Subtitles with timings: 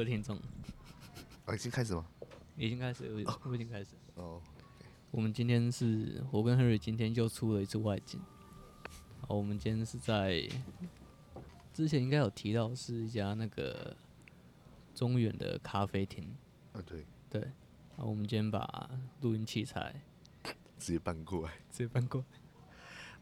[0.00, 0.34] 各位听众，
[1.44, 2.06] 啊，已经开始吗？
[2.56, 3.96] 已经开始，我我已经开始。
[4.14, 4.40] 哦，
[5.10, 8.18] 我们今天是我跟 Henry 今天又出了一次外景。
[9.20, 10.48] 好，我们今天是在
[11.74, 13.94] 之前应该有提到是一家那个
[14.94, 16.34] 中远的咖啡厅。
[16.72, 17.52] 啊，对对。
[17.94, 18.90] 好，我们今天把
[19.20, 19.94] 录音器材
[20.78, 22.38] 直接搬过来，直接搬过来。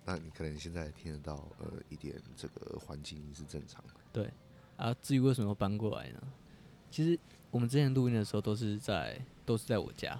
[0.04, 3.94] 那你可能现在听得到呃一点这个环境是正常的。
[4.12, 4.30] 对。
[4.76, 6.22] 啊，至于为什么要搬过来呢？
[6.90, 7.18] 其实
[7.50, 10.18] 我们之前录音的时候都是在都是在我家，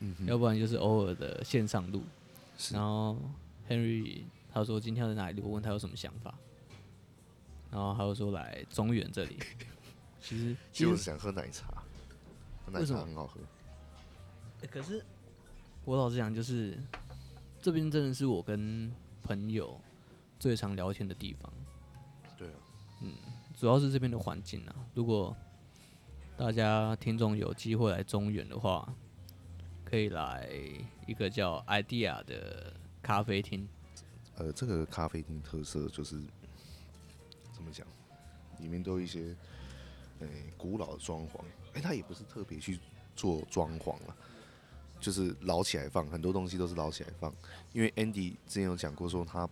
[0.00, 2.02] 嗯，要不然就是偶尔的线上录。
[2.70, 3.16] 然后
[3.68, 4.22] Henry
[4.52, 6.34] 他说今天要在哪里录，我问他有什么想法，
[7.70, 9.38] 然后他又说来中原这里。
[10.20, 11.82] 其实就是想喝奶茶，
[12.70, 13.40] 奶茶很好喝。
[14.62, 15.04] 欸，可是
[15.84, 16.78] 我老实讲，就是
[17.60, 18.90] 这边真的是我跟
[19.22, 19.78] 朋友
[20.38, 21.52] 最常聊天的地方。
[22.38, 22.54] 对啊，
[23.02, 23.12] 嗯。
[23.56, 25.34] 主要是这边的环境啊，如果
[26.36, 28.92] 大家听众有机会来中原的话，
[29.84, 30.48] 可以来
[31.06, 33.68] 一个叫 Idea 的咖啡厅。
[34.36, 36.20] 呃，这个咖啡厅特色就是
[37.52, 37.86] 怎么讲？
[38.58, 39.20] 里面都有一些
[40.18, 41.38] 诶、欸、古老的装潢，
[41.72, 42.80] 哎、欸，它也不是特别去
[43.14, 44.16] 做装潢了，
[44.98, 47.32] 就是捞起来放，很多东西都是捞起来放。
[47.72, 49.48] 因为 Andy 之前有讲过说他。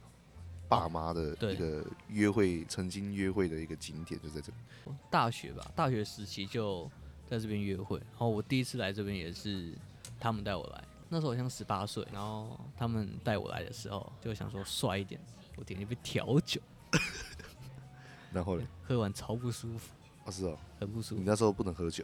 [0.72, 4.94] 爸妈的一个约会，曾经约会的一个景点就在这里。
[5.10, 6.90] 大学吧，大学时期就
[7.26, 7.98] 在这边约会。
[7.98, 9.74] 然后我第一次来这边也是
[10.18, 12.06] 他们带我来，那时候好像十八岁。
[12.10, 15.20] 然后他们带我来的时候，就想说帅一点，
[15.56, 16.58] 我点一杯调酒。
[18.32, 18.66] 然后呢？
[18.82, 19.90] 喝完超不舒服。
[20.24, 21.20] 啊，是哦，很不舒服。
[21.20, 22.02] 你那时候不能喝酒？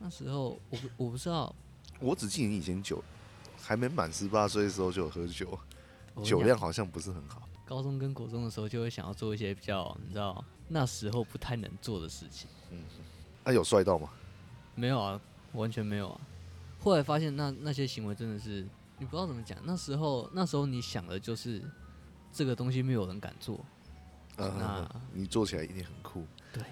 [0.00, 1.54] 那时候我不我不知道，
[2.00, 3.00] 我只记得你以前酒
[3.56, 5.58] 还没满十八岁的时候就有喝酒，
[6.24, 7.48] 酒量好像不是很好。
[7.64, 12.48] 高中跟国中的时候，就会想要做一些比较，你知道那时候不太能做的事情。
[12.70, 12.82] 嗯，
[13.44, 14.10] 他、啊、有帅到吗？
[14.74, 15.20] 没有啊，
[15.52, 16.20] 完全没有啊。
[16.80, 18.66] 后来发现那那些行为真的是，
[18.98, 19.56] 你不知道怎么讲。
[19.64, 21.62] 那时候那时候你想的就是
[22.32, 23.56] 这个东西没有人敢做，
[24.36, 26.26] 啊、那你做起来一定很酷。
[26.52, 26.64] 对，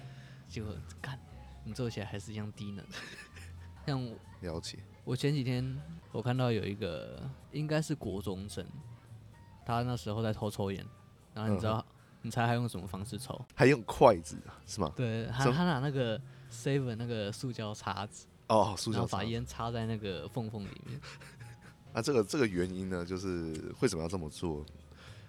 [0.49, 1.17] 结果干，
[1.63, 2.85] 你做起来还是一样低能。
[3.87, 4.77] 像我了解。
[5.03, 5.79] 我前几天
[6.11, 8.65] 我看到有一个应该是国中生。
[9.65, 10.85] 他那时候在偷抽烟，
[11.33, 11.85] 然后你知道，嗯、
[12.23, 13.39] 你猜他用什么方式抽？
[13.55, 14.91] 还用筷子是吗？
[14.95, 16.19] 对，他他拿那个
[16.51, 20.99] seven 那个塑胶叉子，哦，塑胶，把烟插在那个缝缝里面。
[21.93, 24.65] 那 这个这个原因呢，就是为什么要这么做？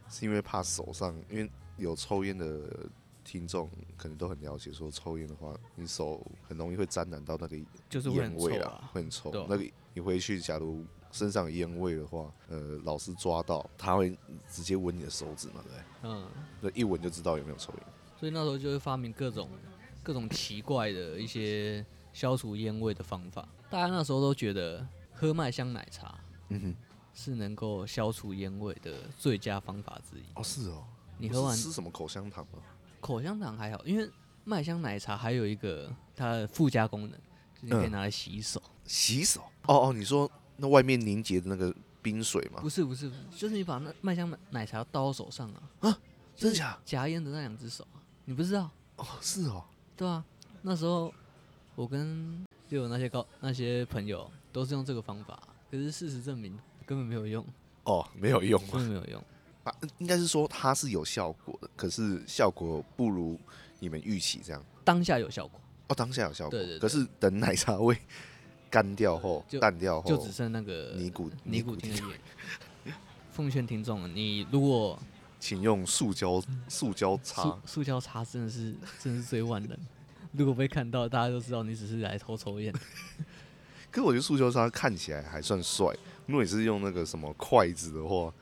[0.08, 2.88] 是因为怕手上，因为有抽烟的
[3.24, 7.56] 听众可能都很了解，说抽烟的话，你手很容易会沾染到那个
[7.88, 9.30] 就是烟味啊，会很臭。
[9.48, 9.64] 那个
[9.94, 10.84] 你回去，假如。
[11.12, 14.16] 身上烟味的话，呃，老师抓到他会
[14.50, 15.78] 直接闻你的手指嘛，对不对？
[16.04, 16.26] 嗯，
[16.62, 17.82] 那一闻就知道有没有抽烟。
[18.18, 19.48] 所以那时候就会发明各种
[20.02, 23.46] 各种奇怪的一些消除烟味的方法。
[23.68, 26.18] 大家那时候都觉得喝麦香奶茶，
[26.48, 26.76] 嗯哼，
[27.12, 30.22] 是能够消除烟味的最佳方法之一。
[30.34, 30.82] 哦，是哦。
[31.18, 32.58] 你喝完吃什么口香糖吗？
[33.00, 34.10] 口香糖还好，因为
[34.44, 37.10] 麦香奶茶还有一个它的附加功能，
[37.60, 38.60] 就是你可以拿来洗手。
[38.64, 39.42] 嗯、洗手？
[39.66, 40.30] 哦哦，你说。
[40.62, 42.60] 那外面凝结的那个冰水吗？
[42.60, 45.62] 不是不是不是，就是你把那麦香奶茶倒到手上啊！
[45.80, 45.98] 啊，
[46.36, 46.78] 真假？
[46.84, 47.84] 夹烟的那两只手，
[48.26, 48.70] 你不知道？
[48.94, 49.64] 哦，是哦。
[49.96, 50.24] 对啊，
[50.62, 51.12] 那时候
[51.74, 56.56] 我跟就有那些高那些朋友都是用这个方法，可是事实证明
[56.86, 57.44] 根本没有用。
[57.82, 59.24] 哦，没有用，根本没有用。
[59.64, 63.36] 啊，应该是说它是有效果的，可是效果不如
[63.80, 64.64] 你们预期这样。
[64.84, 65.60] 当下有效果。
[65.88, 66.50] 哦，当下有效果。
[66.56, 66.78] 对对对。
[66.78, 67.98] 可是等奶茶味。
[68.72, 72.94] 干掉后，淡掉后，就只剩那个尼古尼古丁的液。
[73.30, 74.98] 奉劝听众，你如果
[75.38, 79.78] 请用塑胶塑胶擦，塑胶擦真的是真的是最万能。
[80.32, 82.72] 如果被看到，大家都知道你只是来偷抽烟。
[83.92, 85.86] 可是我觉得塑胶擦看起来还算帅。
[86.24, 88.32] 如果你是用那个什么筷子的话。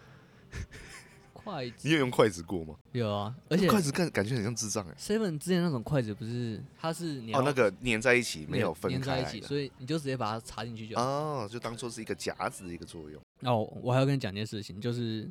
[1.43, 2.75] 筷子，你有用筷子过吗？
[2.93, 4.95] 有啊，而且筷子感感觉很像智障哎。
[4.99, 11.03] Seven 之前那种筷子不是，它是哦那个粘在一起，没有分开，粘在一起，所以你就直接把它插进去就好。
[11.03, 13.21] 哦，就当做是一个夹子的一个作用。
[13.43, 15.31] 哦，我还要跟你讲件事情，就是，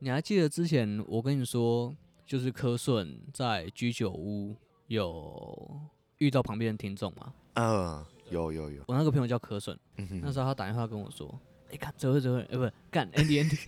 [0.00, 1.94] 你还记得之前我跟你说，
[2.26, 4.54] 就是柯顺在居酒屋
[4.88, 5.80] 有
[6.18, 7.32] 遇到旁边的听众吗？
[7.54, 8.82] 嗯，有有有。
[8.86, 9.78] 我那个朋友叫柯顺，
[10.22, 11.38] 那时候他打电话跟我说，
[11.70, 13.58] 哎，看这会这会，哎，不干 Andy Andy。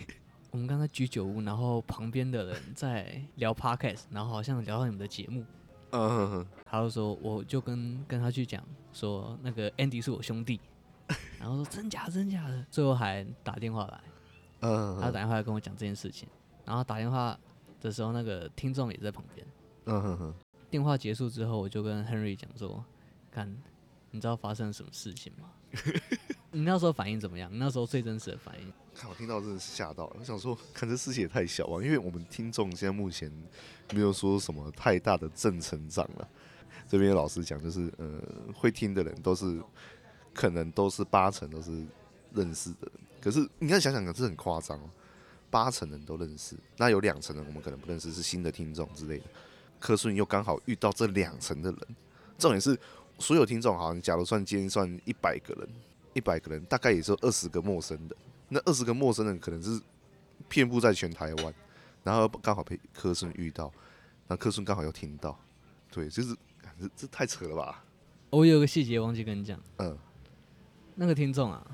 [0.51, 5.45] 我们刚才居酒屋，然后旁边的人在聊 podcast，然后好像聊到你们的节目。
[5.93, 6.47] 嗯。
[6.65, 8.63] 他就说，我就跟跟他去讲
[8.93, 10.61] 说，那个 Andy 是我兄弟。
[11.39, 14.01] 然后说真假真假的，最后还打电话来。
[14.61, 14.97] 嗯。
[15.01, 16.29] 他打电话来跟我讲这件事情，
[16.65, 17.39] 然后打电话
[17.81, 19.47] 的时候，那个听众也在旁边。
[19.87, 20.35] 嗯哼哼。
[20.69, 22.85] 电话结束之后，我就跟 Henry 讲说，
[23.31, 23.57] 看，
[24.11, 25.51] 你知道发生了什么事情吗？
[26.53, 27.51] 你那时候反应怎么样？
[27.55, 28.73] 那时候最真实的反应？
[28.95, 33.31] 看我听到真的是吓到了，我想说，看这事情也太小了，因为我们听众现在目前
[33.95, 36.29] 没有说什么太大的正成长了。
[36.89, 38.21] 这边老师讲，就是呃，
[38.53, 39.63] 会听的人都是
[40.35, 41.71] 可能都是八成都是
[42.35, 44.91] 认识的，可是你看想想，可是很夸张哦，
[45.51, 49.25] 八成人都认识，那有两成人我们可能不认识，是新的听众之类的。
[49.79, 51.81] 柯顺又刚好遇到这两成的人，
[52.37, 52.77] 重点是
[53.21, 55.69] 所有听众，好像假如算今天算一百个人，
[56.13, 58.17] 一百个人大概也就二十个陌生的，
[58.49, 59.81] 那二十个陌生人可能是
[60.49, 61.55] 遍布在全台湾，
[62.03, 63.73] 然后刚好被柯顺遇到，
[64.27, 65.39] 那柯顺刚好又听到，
[65.91, 66.37] 对，就是
[66.81, 67.85] 这这太扯了吧？
[68.31, 69.99] 我有个细节忘记跟你讲，嗯，
[70.95, 71.67] 那个听众啊，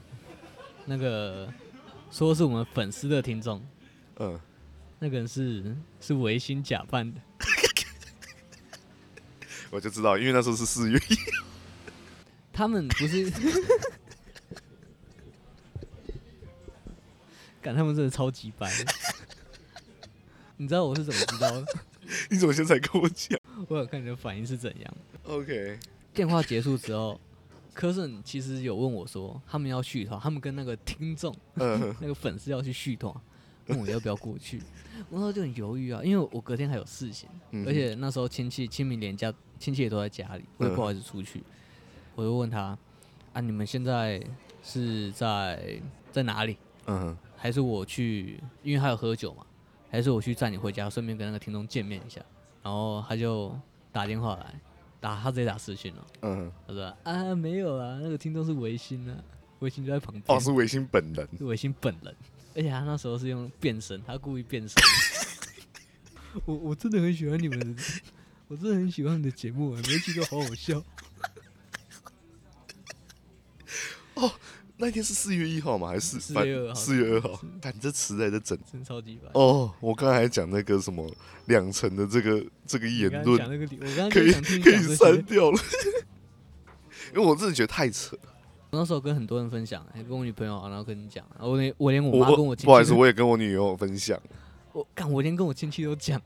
[0.84, 1.52] 那个
[2.10, 3.62] 说是我们粉丝的听众，
[4.18, 4.40] 嗯，
[4.98, 7.20] 那个人是是违心假扮的。
[9.70, 11.16] 我就知道，因为那时候是四月一，
[12.52, 13.30] 他们不是，
[17.66, 18.70] 干他们真的超级白。
[20.56, 21.66] 你知道我是怎么知道的？
[22.30, 23.36] 你怎么现在跟我讲？
[23.66, 24.94] 我想看你的反应是怎样。
[25.24, 25.76] OK。
[26.14, 27.20] 电话结束之后，
[27.74, 33.12] 柯顺其实有问我说，他们要续团，他们跟那个听众、那个粉丝要去续团。
[33.66, 34.62] 问我要不要过去，
[35.10, 37.28] 我那时候就很犹豫啊，因为我隔天还有事情，
[37.66, 41.42] 而且那时候亲戚清明连假，亲戚也都在家里，我也不好意思出去。
[42.14, 42.78] 我就问他
[43.32, 44.22] 啊，你们现在
[44.62, 46.56] 是在在哪里？
[46.86, 49.46] 嗯，还是我去，因为他有喝酒嘛，
[49.90, 52.20] 还是我去载你回家，顺便跟那个听众见面一下。
[52.62, 53.56] 然后他就
[53.92, 54.60] 打电话来，
[55.00, 56.06] 打他直接打私讯了。
[56.22, 59.16] 嗯，他说啊，没有啊，那个听众是维新啊，
[59.60, 60.24] 维新就在旁边。
[60.26, 62.14] 哦，是维新本人，是维新本人。
[62.56, 64.74] 而且他那时候是用变声，他故意变声。
[66.44, 67.82] 我我真的很喜欢你们的，
[68.48, 70.82] 我真的很喜欢你的节目，每一期都好好笑。
[74.14, 74.32] 哦，
[74.78, 75.88] 那天是四月一号吗？
[75.88, 76.74] 还是四月二号？
[76.74, 77.40] 四月二号。
[77.62, 79.30] 看这词在这整，真超级白。
[79.32, 81.10] 哦，我刚才还讲那个什么
[81.46, 85.58] 两层的这个这个言论，讲那个我刚刚可以可以删掉了，
[87.14, 88.16] 因为我真的觉得太扯。
[88.70, 94.20] 我那时候跟很多人分享，还跟我女朋友，然后跟你讲，我连我连我妈跟我不好意思，我也跟我女友分享。
[94.72, 96.20] 我干，我连跟我亲戚都讲。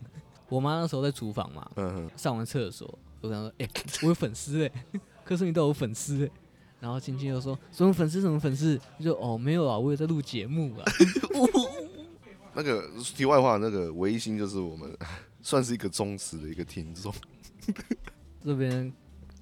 [0.49, 3.71] 我妈那时候在厨房嘛，嗯，上完厕所，我跟她说：“哎、欸，
[4.03, 4.73] 我有粉丝哎，
[5.25, 6.31] 柯胜宇都有粉丝哎。”
[6.81, 8.21] 然后亲戚又说：“什么粉丝？
[8.21, 10.85] 什么粉丝？”就：“哦，没有啊，我也在录节目啊。
[12.53, 14.91] ”那个题外话，那个维新就是我们
[15.43, 17.15] 算是一个忠实的一个听众。
[18.43, 18.93] 这边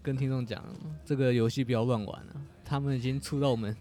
[0.03, 0.63] 跟听众讲，
[1.05, 2.35] 这个游戏不要乱玩了。
[2.65, 3.75] 他们已经触到我们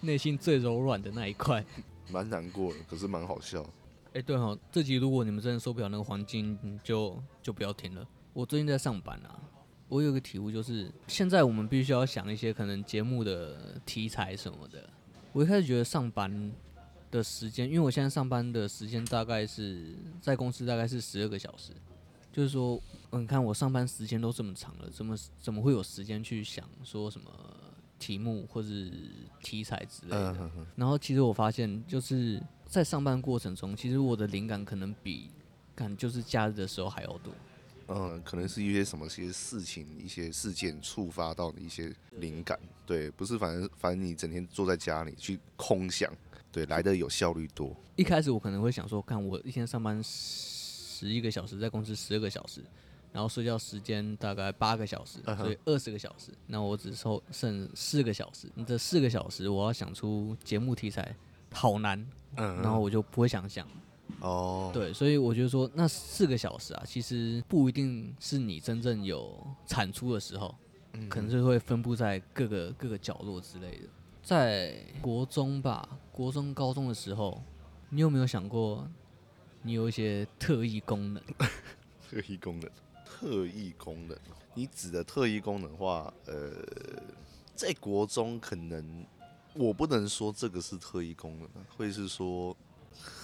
[0.00, 1.64] 内心最柔软的那一块，
[2.10, 3.62] 蛮难过的，可是蛮好笑。
[4.08, 8.06] 哎、欸，对哈，这集如果你们真的受不了那个黄金，就就不要听了。
[8.34, 9.40] 我最近在上班啊，
[9.88, 14.88] 我有个体悟就是，现在我们必须要想一些可能节目的题材什么的。
[15.32, 16.52] 我一开始觉得上班
[17.10, 21.72] 的时间，因为我现在上班的时间大概是在公司大概是十二个小时，
[22.32, 22.80] 就是说，
[23.12, 27.30] 你看我上班时间都这么长了，怎么怎么会有时间去想说什么？
[27.98, 28.92] 题目或是
[29.42, 35.30] 题材之类的，然后其实我发现，就是在上班过程中，其实我的灵感可能比
[35.74, 37.32] 感就是假日的时候还要多。
[37.88, 42.58] 嗯，可能是一些什么些事情、一些事件触发到的一些灵感。
[42.84, 46.12] 对，不是，反正反正你整天坐在家里去空想，
[46.50, 47.76] 对，来的有效率多。
[47.96, 52.62] 一开始我可能会想说，看我一天上班十一个小时，在公司十二个小时。
[53.12, 56.30] 然后睡觉时间大概八个小时，所以二十个小时。
[56.46, 58.46] 那我只收剩四个小时。
[58.54, 61.16] 你这四个小时，我要想出节目题材，
[61.50, 61.98] 好难。
[62.36, 63.66] 嗯然后我就不会想想。
[64.20, 70.54] 哦，对，所以我觉得说，那四个小时啊，其实不一定是你真正有产出的时候，
[70.94, 73.88] 嗯可能是会分布在各个各个角落之类的。
[74.22, 77.42] 在国中吧，国中高中的时候，
[77.90, 78.88] 你有没有想过，
[79.62, 81.22] 你有一些特异功能？
[82.10, 82.70] 特异功能。
[83.04, 84.18] 特异功能，
[84.52, 86.52] 你指的特异功能的话，呃，
[87.54, 89.06] 在国中可能
[89.54, 92.54] 我不能说这个是特异功能，会是说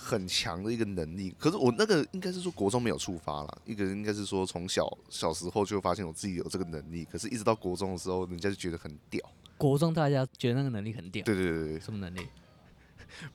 [0.02, 1.35] 很强的一个能力。
[1.38, 9.21] 可是我那个应该是说国中没有触发了，一个人应该是说从小小时候就发现我自己有这个能力，可是一直到国中的时候，人家就觉得很屌。
[9.57, 11.25] 国中大家觉得那个能力很屌？
[11.25, 12.26] 对对对对，什么能力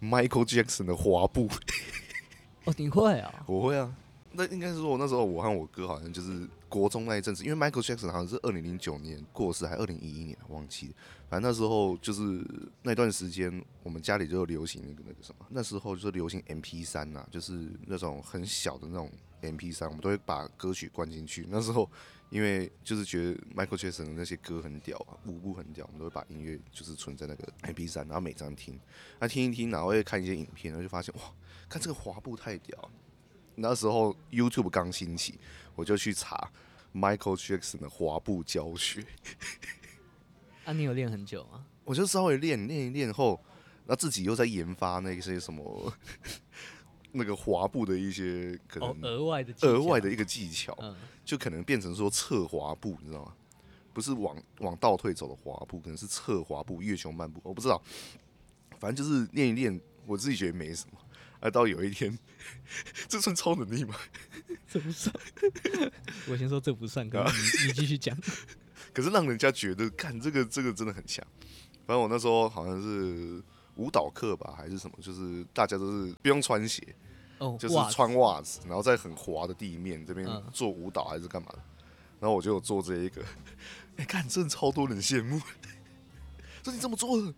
[0.01, 1.47] ？Michael Jackson 的滑步。
[2.65, 3.43] 哦，你会啊？
[3.47, 3.95] 我会啊。
[4.33, 10.93] 那应该是说，我那时候我和我哥好像就是国中那一阵子，因为 Michael Jackson 好像是二零零九年过世，还二零一一年忘记了。
[11.29, 12.45] 反正那时候就是
[12.83, 21.45] 那段时间，我们家里就流行那个那个什么，那时候就是流行 MP 三呐，就是那种很小的那种 MP 三，我们都会把歌曲灌进去。
[21.49, 21.89] 那时候
[22.29, 28.79] 因为就是觉得 Michael Jackson 的那些歌很屌啊，舞步很屌，我们都会把音乐就是存在那个 MP 三，然后每张听，
[29.19, 31.21] 那听一听，然后会看一些影片，然后就发现哇，
[31.69, 32.91] 看这个滑步太屌。
[33.59, 35.39] 那时候 YouTube 刚兴起，
[35.73, 36.51] 我就去查
[36.93, 39.03] Michael Jackson 的滑步教学。
[40.63, 41.65] 啊，你有练很久吗？
[41.83, 43.43] 我就稍微练练一练后，
[43.85, 45.91] 那自己又在研发那些什么
[47.13, 50.77] 那个滑步的一些可能额外的额外的一个技巧，
[51.25, 53.33] 就可能变成说侧滑步，你知道吗？
[53.91, 57.81] 不是往往倒退走的滑步，可能是侧滑步、月球漫步，我不知道。
[58.77, 60.99] 反正就是练一练，我自己觉得没什么。
[61.39, 62.17] 啊，到有一天，
[63.07, 63.95] 这算超能力吗？
[64.67, 65.13] 这不算。
[66.27, 68.17] 我先说这不算，哥，你你继续讲。
[68.93, 71.25] 可是让人家觉得，看这个这个真的很强。
[71.85, 73.41] 反正我那时候好像是
[73.75, 76.95] 舞蹈课吧，还是什么，就是大家都是不用穿鞋，
[77.37, 81.59] 哦，就是穿袜子，然后在很滑的地面这边做舞蹈还是干嘛的。
[82.19, 83.23] 然后我就有做这一个，
[83.97, 85.39] 哎，看真的超多人羡慕。
[86.63, 87.33] 说你怎么做的？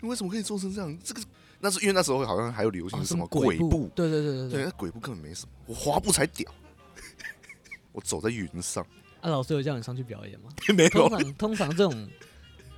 [0.00, 0.98] 你为什么可以做成这样？
[1.02, 1.22] 这个。
[1.60, 6.50] 那是因为那时候好像还有流行什么鬼步，哦、对对对对对，那鬼步根本没什么，我滑步才屌，
[7.92, 8.82] 我走在云上。
[9.20, 10.50] 啊，老师有叫你上去表演吗？
[10.74, 10.88] 没有。
[10.88, 12.08] 通常通常这种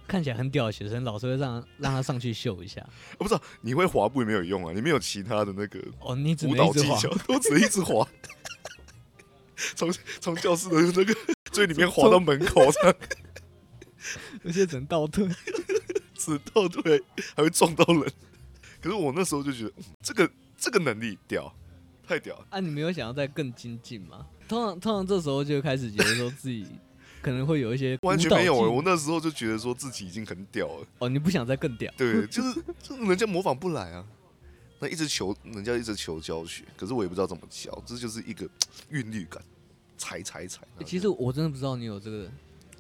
[0.09, 2.85] 看起来很屌的学生，老师会让让他上去秀一下。
[3.19, 8.05] 我不知道你会滑步也没有用啊，你没有其他的那个哦，你只舞蹈技巧，都只一直滑，
[9.77, 11.15] 从从教室的那个
[11.53, 12.93] 最里面滑到门口上，
[14.45, 15.29] 而且只能倒退，
[16.15, 17.01] 只倒退
[17.37, 18.13] 还会撞到人。
[18.83, 19.73] 可是我那时候就觉得
[20.03, 21.55] 这个这个能力屌，
[22.07, 22.47] 太屌了！
[22.51, 24.27] 啊，你没有想要再更精进吗？
[24.49, 26.67] 通常通常这时候就开始觉得说自己
[27.23, 28.67] 可能会有一些完全没有、欸。
[28.67, 30.87] 我那时候就觉得说自己已经很屌了。
[30.99, 31.93] 哦，你不想再更屌？
[31.97, 34.05] 对，就是就是人家模仿不来啊。
[34.81, 38.49] 那一直求人家一直求教学，可是我也不知道怎么教，这就是一个
[38.91, 39.41] 韵律感，
[39.97, 40.63] 踩踩踩。
[40.79, 42.29] 欸、其实我真的不知道你有这个。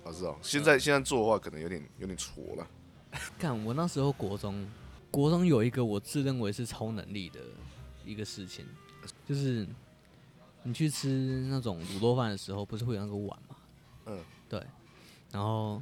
[0.02, 2.66] 我知道，现在现在做的话可能有点有点挫了。
[3.38, 4.66] 看我那时候国中。
[5.12, 7.38] 国中有一个我自认为是超能力的
[8.04, 8.64] 一个事情，
[9.28, 9.68] 就是
[10.62, 13.56] 你去吃那种卤肉饭的时候，不是会有那个碗吗？
[14.06, 14.66] 嗯，对。
[15.30, 15.80] 然后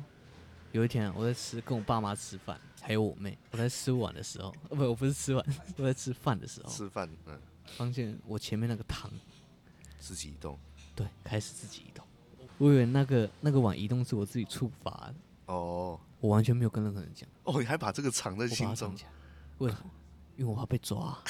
[0.73, 5.47] 有一天我在吃，跟我爸妈吃饭，还有我妹，我在吃碗的时候，哦 不，我不是吃碗，
[5.79, 6.69] 我在吃饭的时候。
[6.69, 7.41] 吃饭，嗯。
[7.77, 9.09] 发现我前面那个汤
[10.01, 10.59] 自己移动，
[10.97, 12.05] 对，开始自己移动。
[12.59, 15.15] 我以为那个那个碗移动是我自己触发的。
[15.47, 16.01] 哦。
[16.19, 17.27] 我完全没有跟任何人讲。
[17.45, 18.95] 哦，你还把这个藏在心中。
[19.61, 19.91] 为什么？
[20.37, 21.23] 因为我怕被抓，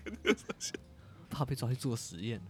[1.30, 2.40] 怕被抓去做实验。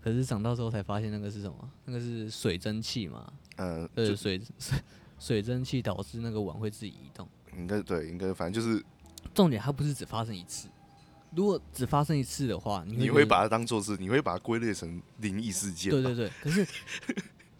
[0.00, 1.70] 可是长大之后才发现，那个是什么？
[1.84, 3.32] 那个是水蒸气嘛？
[3.56, 4.78] 呃，对，水水
[5.18, 7.28] 水蒸气导致那个碗会自己移动。
[7.56, 8.84] 应该对，应该反正就是
[9.34, 10.68] 重点，它不是只发生一次。
[11.34, 15.90] 如果只发生一次的话，你会，你会把它当做是，你会把它归类成灵异事件。
[15.90, 16.64] 对对对，可是。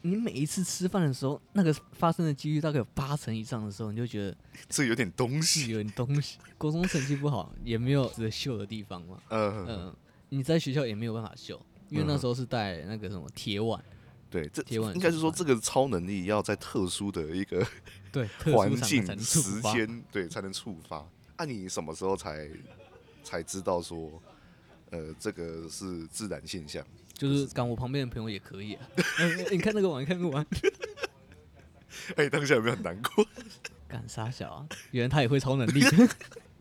[0.02, 4.36] 你每一次吃饭的时候，那个发生的几率大概有八成以上的时候，你就觉得
[4.68, 6.38] 这有点东西，有点东西。
[6.58, 9.18] 国中成绩不好，也没有值得秀的地方嘛。
[9.30, 9.96] 嗯嗯，
[10.28, 13.82] 你在学校也没有办法秀，因为那时候是带那个什么铁碗。
[14.28, 17.64] 对，这铁碗应该是说这个超能力要在特殊的一个
[18.10, 21.06] 对环境时间对才能触发。
[21.36, 22.48] 那、啊、你什么时候才
[23.22, 24.10] 才知道说，
[24.90, 26.84] 呃，这个是自然现象？
[27.22, 28.88] 就是赶我旁边的朋友也可以啊。
[29.52, 30.44] 你看那个碗，看那个碗。
[32.16, 33.24] 哎，当下有没有很难过？
[33.86, 34.66] 干傻小啊？
[34.90, 35.80] 原来他也会超能力。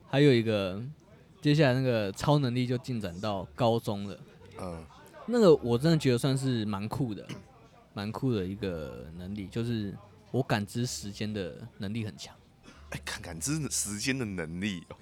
[0.08, 0.80] 还有一个，
[1.41, 4.20] 接下来那个超能力就进展到高中了。
[4.60, 4.86] 嗯。
[5.25, 7.27] 那个我真的觉得算是蛮酷的，
[7.96, 9.98] 蛮酷的一个能力，就是
[10.30, 12.36] 我感知时间的能力很强。
[12.91, 14.96] 哎，感感知时间的能力哦。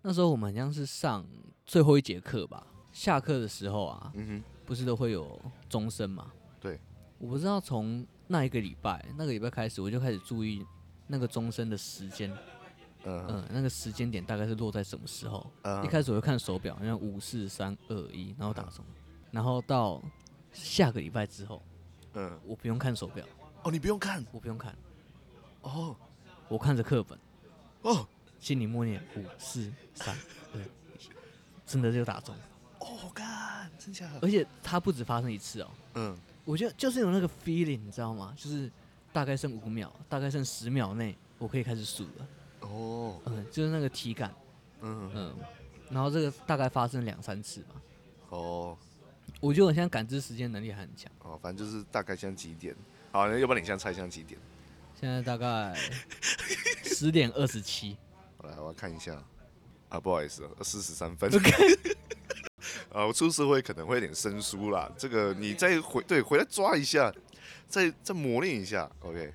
[0.00, 1.26] 那时候我们好像是上
[1.66, 4.10] 最后一节课吧，下课的时候啊。
[4.14, 4.55] 嗯哼。
[4.66, 6.32] 不是都会有钟声嘛？
[6.60, 6.78] 对，
[7.18, 10.66] 我不知道从那一个礼拜，那个礼拜开始，我就开始注意
[11.06, 12.36] 那个钟声的时间。
[13.08, 15.84] 嗯、uh 那个时间点大概是落在什么时候？Uh.
[15.84, 18.84] 一开始我就看手表，好像五四三二一，然后打钟。
[18.84, 18.88] Uh.
[19.30, 20.02] 然后到
[20.52, 21.62] 下个礼拜之后，
[22.14, 22.38] 嗯、uh，huh.
[22.44, 23.24] 我不用看手表。
[23.62, 24.26] 哦，你不用看？
[24.32, 24.76] 我不用看。
[25.60, 25.96] 哦，oh.
[26.48, 27.16] 我看着课本。
[27.82, 28.06] 哦，oh.
[28.40, 30.12] 心里默念五四三
[30.52, 30.64] 二一，
[31.64, 32.34] 真的就打钟。
[32.86, 34.20] 哦，干，真假的？
[34.22, 35.70] 而且它不止发生一次哦。
[35.94, 38.32] 嗯，我觉得就是有那个 feeling，你知道吗？
[38.36, 38.70] 就是
[39.12, 42.28] 大概剩五秒，大概剩十秒内，我可以开始数了。
[42.60, 44.32] 哦，嗯，就是那个体感。
[44.82, 45.34] 嗯嗯。
[45.90, 47.74] 然后这个大概发生两三次吧。
[48.30, 48.76] 哦，
[49.40, 51.10] 我觉得我现在感知时间能力还很强。
[51.22, 52.74] 哦，反正就是大概现在几点？
[53.12, 54.38] 好，那要不然你现在猜一下几点？
[55.00, 55.74] 现在大概
[56.84, 57.96] 十点二十七。
[58.38, 59.20] 好来，我要看一下。
[59.88, 61.30] 啊，不好意思，四十三分。
[62.96, 63.02] Okay.
[63.02, 64.90] 啊，我出社会可能会有点生疏啦。
[64.96, 67.12] 这个你再回对回来抓一下，
[67.68, 68.90] 再再磨练一下。
[69.00, 69.32] OK。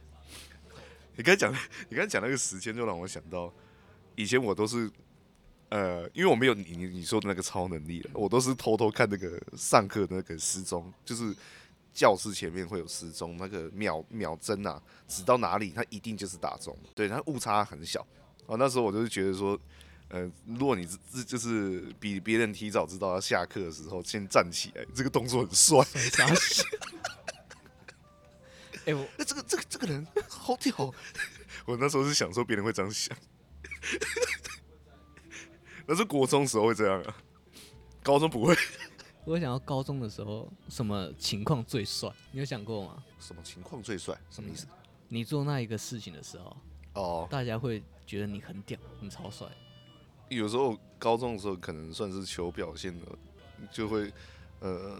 [1.15, 1.53] 你刚才讲，
[1.89, 3.53] 你刚才讲那个时间，就让我想到，
[4.15, 4.89] 以前我都是，
[5.69, 11.35] 呃，因为我没有你你你说的那个超能力了，我都是偷偷看那个上课那个时钟，就是
[11.93, 18.01] 教室前面会有时钟，那个秒秒针啊，指到哪里，它一定就是打钟，对，它误差很小。
[18.47, 19.59] 啊，那时候我就是觉得说，
[20.11, 25.79] 呃，如果你是就是比别人提早知道要下课的时候，先站起来，这个动作很帅。
[28.83, 30.75] 哎、欸，我那这个这个这个人好屌！
[31.65, 33.15] 我那时候是想说别人会这样想，
[35.87, 37.15] 那是国中时候会这样啊，
[38.03, 38.55] 高中不会。
[39.23, 42.11] 我想要高中的时候什么情况最帅？
[42.31, 43.03] 你有想过吗？
[43.19, 44.13] 什么情况最帅？
[44.31, 44.65] 什么意思？
[45.07, 46.57] 你做那一个事情的时候，
[46.95, 49.47] 哦，大家会觉得你很屌，你超帅。
[50.31, 53.05] 有时候高中的时候可能算是求表现的，
[53.71, 54.11] 就会
[54.59, 54.97] 呃。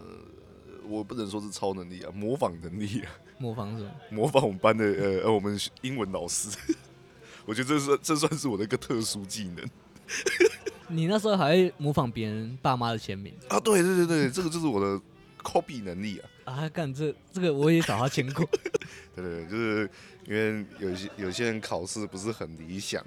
[0.84, 3.12] 我不能说是超能力啊，模仿能力啊。
[3.38, 3.90] 模仿什么？
[4.10, 6.50] 模仿我们班的呃呃，我们英文老师。
[7.46, 9.64] 我觉得这算这算是我的一个特殊技能。
[10.88, 13.60] 你那时候还会模仿别人爸妈的签名啊？
[13.60, 15.00] 对对对对，这个就是我的
[15.40, 16.52] copy 能力啊。
[16.52, 18.44] 啊，干这这个我也找他签过。
[19.14, 19.90] 对对对，就是
[20.26, 23.00] 因为有些有些人考试不是很理想，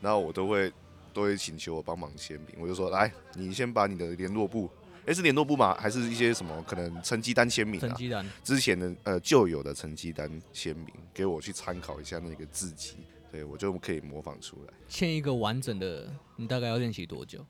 [0.00, 0.72] 然后我都会
[1.16, 2.48] 都会请求我帮忙签名。
[2.58, 4.68] 我就说，来，你先把你的联络簿。
[5.06, 5.74] 诶，是联络簿吗？
[5.80, 7.88] 还是一些什么可能成绩单签名啊？
[7.88, 12.96] 成绩单之前的呃旧有的成绩单签名，给我去参考一下那个字迹，
[13.32, 14.74] 对我就可以模仿出来。
[14.90, 17.42] 签一个完整的，你大概要练习多久？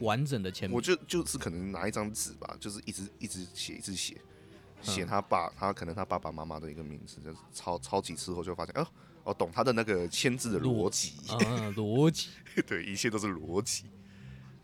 [0.00, 4.16] 完整的签名，我就就是可能拿一张纸吧，就是一直一直写，一直写，
[4.80, 8.88] 写他爸，他可能他爸爸妈妈的一个名字，就是抄抄几次后就发现，哦，
[9.24, 11.38] 我懂他的那个签字的逻辑，啊，
[11.76, 12.28] 逻辑，
[12.66, 13.84] 对，一切都是逻辑。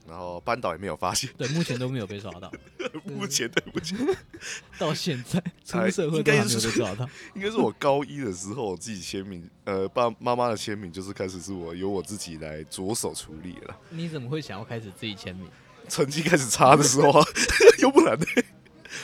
[0.08, 2.50] 然后班导也没有发现，对，目前都没有被抓到。
[3.04, 3.98] 目前对，目前
[4.78, 7.06] 到现在出社会都还没有被抓到。
[7.34, 13.76] 应该是我高一的时候我自己签名，呃，爸妈妈的签名就是开始是我由我自己来着手处理了。
[13.90, 15.46] 你怎么会想要开始自己签名？
[15.90, 17.26] 成绩开始差的时候啊，
[17.82, 18.24] 要不然呢？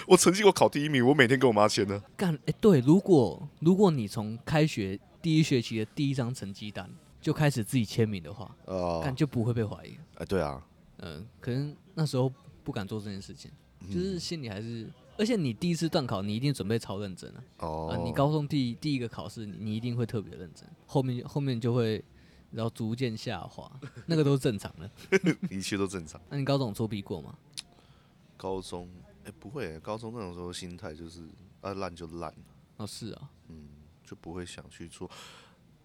[0.07, 2.03] 我成绩我考第一名，我每天跟我妈签呢。
[2.17, 6.87] 干，哎，对，如果如果你从开学第一学期的第一张成绩单
[7.19, 9.97] 就开始自己签名的话，哦，干就不会被怀疑。
[10.17, 10.63] 哎，对啊。
[10.99, 12.31] 嗯，可能那时候
[12.63, 13.51] 不敢做这件事情，
[13.91, 17.45] 就是心里还是，而且你第一次段考，你一定准备超认真啊。
[17.61, 18.05] 哦、呃。
[18.05, 22.05] 你高中第第一个考试，你你一定会特别认真，后面后面就会
[22.51, 23.73] 然后逐渐下滑，
[24.05, 24.91] 那个都是正常的。
[25.51, 26.21] 一切都正常。
[26.29, 27.35] 那你高中作弊过吗？
[28.37, 28.87] 高中，
[29.23, 31.23] 哎、欸，不会，高中那种时候心态就是
[31.63, 32.31] 啊烂就烂。
[32.77, 33.31] 哦，是啊。
[33.49, 33.67] 嗯，
[34.05, 35.11] 就不会想去做。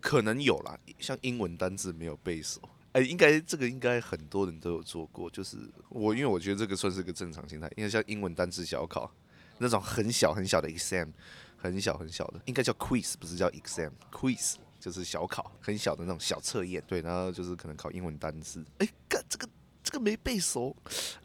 [0.01, 2.61] 可能有啦，像英文单字没有背熟。
[2.93, 5.57] 哎、应该这个应该很多人都有做过，就是
[5.89, 9.11] 我因为我觉得这个算是个正常心态，因为像英文单词小考
[9.59, 11.11] 那种很小很小的 exam，
[11.55, 19.47] 很小很小的，应该叫 quiz，不是叫 exam，quiz 就是小考，很小的那种小测验，对，然后就是可能考英文单词，哎、欸，干这个。
[19.89, 20.75] 这个没背熟，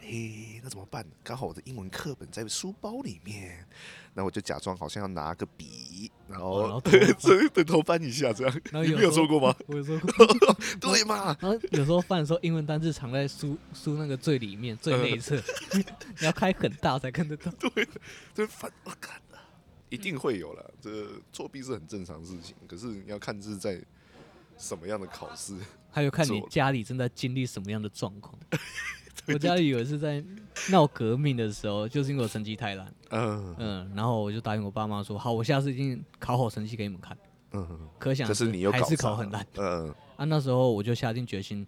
[0.00, 1.04] 哎、欸，那怎么办？
[1.22, 3.62] 刚好我的英文课本在书包里面，
[4.14, 7.12] 那我就假装好像要拿个笔，然后， 对
[7.50, 8.60] 对头翻一下这样。
[8.72, 9.54] 然后有你没有做过吗？
[9.68, 11.36] 我有做过，对嘛？
[11.38, 15.36] 然后有时候翻的时候，英文单字藏在书书那个最里面最内侧，
[15.74, 15.84] 你
[16.24, 17.52] 要开很大才看得到。
[17.52, 17.86] 对，
[18.34, 19.38] 对翻我看的，
[19.90, 20.72] 一定会有了。
[20.80, 23.78] 这个作弊是很正常的事情，可是你要看是在
[24.56, 25.56] 什么样的考试。
[25.90, 28.36] 还有看你家里正在经历什么样的状况。
[29.28, 30.22] 我家里有一次在
[30.70, 32.94] 闹革命的时候，就是因为我成绩太烂。
[33.10, 37.16] 嗯嗯，然后我就答应我爸妈说：“好，我下次一定考好成绩给你们看。”
[37.52, 39.46] 嗯，可想而知还是考很烂。
[39.56, 41.66] 嗯啊，那时候我就下定决心，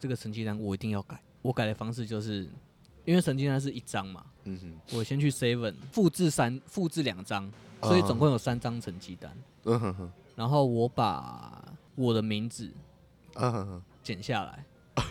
[0.00, 1.20] 这个成绩单我一定要改。
[1.42, 2.48] 我改的方式就是，
[3.04, 4.24] 因为成绩单是一张嘛。
[4.44, 4.96] 嗯哼。
[4.96, 7.48] 我先去 seven 复制三复制两张，
[7.82, 9.36] 所以总共有三张成绩单。
[9.64, 10.12] 嗯哼哼。
[10.34, 11.62] 然后我把
[11.96, 12.72] 我的名字。
[13.34, 14.64] 嗯，剪下来，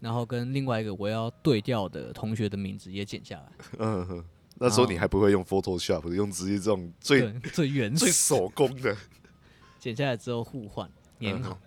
[0.00, 3.52] 然后跟另外一个我要对调的同学的名字也剪下来。
[3.78, 4.24] 嗯哼，
[4.56, 8.94] 那时候你还不会用 Photoshop，用直接这种最最原始、最手工的。
[9.78, 11.58] 剪下来之后互换，粘好，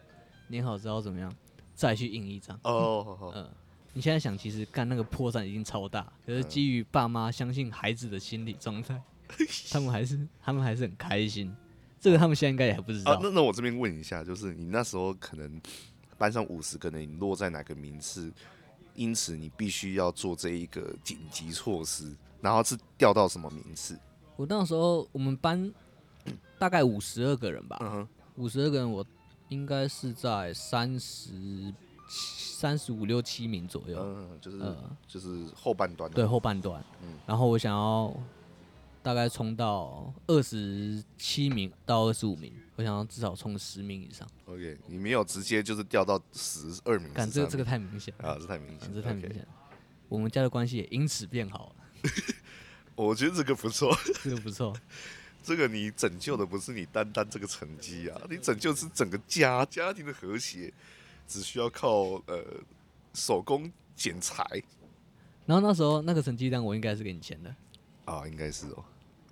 [0.52, 1.34] 粘好之后怎么样？
[1.74, 2.60] 再去印一张。
[2.64, 3.50] 哦，嗯，
[3.94, 9.02] 你现在想，其实干那个破绽已经超大，可是基于爸妈相信孩子的心理状态，
[9.72, 11.52] 他们还是他们还是很开心。
[12.04, 13.20] 这个他们现在应该也还不知道。
[13.24, 15.60] 那那我这边问一下，就是你那时候可能。
[16.16, 18.32] 班上五十个人，你落在哪个名次？
[18.94, 24.00] 因此你必须要做这一个紧急措施，然后是调到什么名次？
[24.38, 25.74] 我那时候我们班
[26.58, 29.06] 大概五十二个人吧，五十二个人，我
[29.50, 31.74] 应该是在三十
[32.08, 38.16] 三十五六七名左右，嗯，就是、呃、就是后半段，对后半段，嗯，然后我想要
[39.04, 44.26] 大概冲到二十七名到二十五名，我想要至少冲十名以上。
[44.46, 49.46] OK，你没有直接就是掉到十二名，感这个这个太明显啊，这太明显，这太明显，okay.
[50.08, 52.10] 我们家的关系也因此变好了。
[52.96, 54.74] 我觉得这个不错， 这个不错。
[55.44, 60.74] 这个你拯救的不是你单单这个成绩啊，你拯救是整个家家庭的和谐，
[61.28, 62.42] 只需要靠呃
[63.14, 64.46] 手工剪裁。
[65.46, 67.54] 然后那时候那个成绩单我应该是给你签的
[68.06, 68.86] 啊，应该是哦，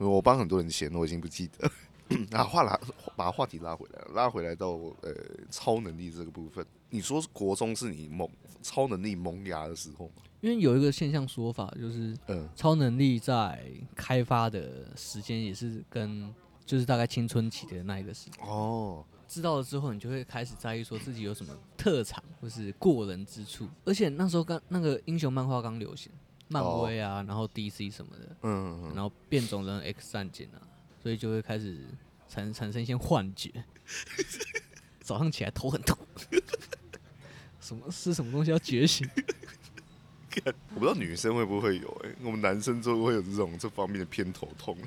[0.10, 1.72] 我帮很多人写，我已经不记得。
[2.32, 2.78] 啊，话拉
[3.16, 5.14] 把话题拉回来，拉回来到呃
[5.50, 8.30] 超能力这个部分，你说国中是你萌
[8.62, 10.16] 超能力萌芽的时候吗？
[10.42, 13.64] 因为有一个现象说法，就是嗯，超能力在
[13.96, 16.34] 开发的时间也是跟
[16.66, 19.06] 就是大概青春期的那一个时间哦。
[19.26, 23.66] 知道了之后，你就会开始在意说自己有什么特长或是过人之处。
[23.86, 26.12] 而且那时候刚那个英雄漫画刚流行，
[26.52, 30.60] 漫威啊，然后 DC 什么的，嗯，然后变种人 X 战警啊，
[31.02, 31.86] 所以就会开始
[32.28, 33.52] 产产生一些幻觉，
[35.02, 35.98] 早上起来头很痛，
[37.60, 39.10] 什么是什么东西要觉醒？
[40.74, 44.78] 我不知道女生会不会有哎、欸，我们男生就会有这种这方面的偏头痛，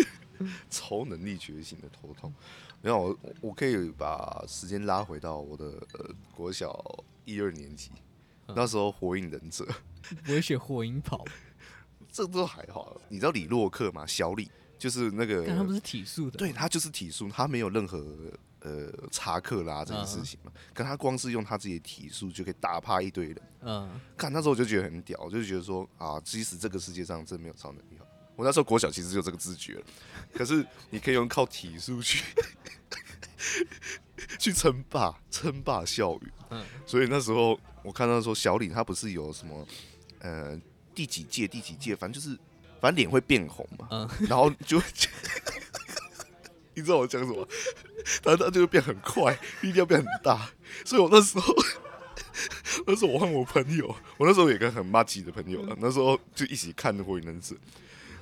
[0.70, 2.32] 超能力觉醒的头痛。
[2.80, 7.90] 没有，我我可以把时间拉回到我的呃国小一二年级，
[8.56, 9.66] 那时候火影忍者，
[10.26, 11.24] 我也学火影跑，
[12.12, 13.00] 这都还好。
[13.08, 14.06] 你知道李洛克吗？
[14.06, 18.04] 小李就是那个，他不是体术的，对他就是体术，他没有任何。
[18.62, 20.88] 呃，查克拉这件事情嘛，可、uh.
[20.88, 23.42] 他光是用他自己的体术就可以打趴一堆人。
[23.62, 27.98] 嗯、uh 看那时候我就觉得很屌，我就觉得说啊，即使这个世界上真没有超能力，
[28.36, 29.82] 我那时候国小其实就有这个自觉了。
[30.34, 32.22] 可是你可以用靠体术去
[34.38, 36.32] 去称霸，称霸校园。
[36.50, 39.66] 嗯、uh 所以那时候我看到说小李他不是有什么
[40.20, 40.58] 呃
[40.94, 42.36] 第几届第几届，反正就是
[42.80, 44.28] 反正脸会变红嘛，uh.
[44.28, 44.80] 然后就。
[46.72, 47.46] 你知道我讲什么？
[48.22, 50.50] 他他就会变很快，力量变很大。
[50.84, 51.54] 所以我那时候，
[52.86, 57.54] 那时候我和我朋友，我那时候有一个很麻吉的朋友，那时候就一起看《火影忍者》，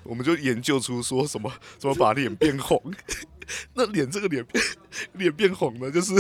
[0.03, 2.83] 我们就研究出说什么怎么把脸变红。
[3.75, 4.65] 那脸这个脸变
[5.13, 6.15] 脸变红呢，就是